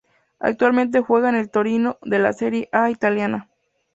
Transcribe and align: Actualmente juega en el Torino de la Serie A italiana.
Actualmente 0.39 1.01
juega 1.03 1.29
en 1.29 1.35
el 1.35 1.51
Torino 1.51 1.99
de 2.01 2.17
la 2.17 2.33
Serie 2.33 2.69
A 2.71 2.89
italiana. 2.89 3.49